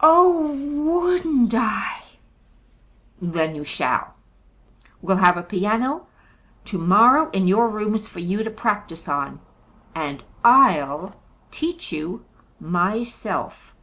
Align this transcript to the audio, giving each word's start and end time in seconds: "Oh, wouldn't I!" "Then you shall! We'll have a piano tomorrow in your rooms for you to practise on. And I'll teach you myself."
"Oh, 0.00 0.52
wouldn't 0.54 1.54
I!" 1.54 2.00
"Then 3.20 3.54
you 3.54 3.62
shall! 3.62 4.14
We'll 5.02 5.18
have 5.18 5.36
a 5.36 5.42
piano 5.42 6.06
tomorrow 6.64 7.28
in 7.28 7.46
your 7.46 7.68
rooms 7.68 8.08
for 8.08 8.20
you 8.20 8.42
to 8.42 8.50
practise 8.50 9.06
on. 9.06 9.40
And 9.94 10.24
I'll 10.42 11.14
teach 11.50 11.92
you 11.92 12.24
myself." 12.58 13.74